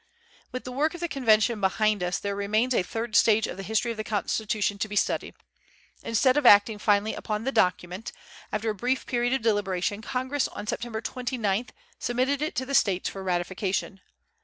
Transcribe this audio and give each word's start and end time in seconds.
With 0.51 0.63
the 0.63 0.71
work 0.71 0.95
of 0.95 0.99
the 0.99 1.07
Convention 1.07 1.61
behind 1.61 2.01
us, 2.01 2.17
there 2.17 2.35
remains 2.35 2.73
the 2.73 2.81
third 2.81 3.15
stage 3.15 3.45
of 3.45 3.55
the 3.55 3.61
history 3.61 3.91
of 3.91 3.97
the 3.97 4.03
Constitution 4.03 4.79
to 4.79 4.87
be 4.87 4.95
studied. 4.95 5.35
Instead 6.01 6.37
of 6.37 6.45
acting 6.47 6.79
finally 6.79 7.13
upon 7.13 7.43
the 7.43 7.51
document, 7.51 8.11
after 8.51 8.71
a 8.71 8.73
brief 8.73 9.05
period 9.05 9.31
of 9.33 9.43
deliberation, 9.43 10.01
Congress 10.01 10.47
on 10.47 10.65
September 10.65 11.03
29th 11.03 11.69
submitted 11.99 12.41
it 12.41 12.55
to 12.55 12.65
the 12.65 12.73
States 12.73 13.09
for 13.09 13.23
ratification. 13.23 14.01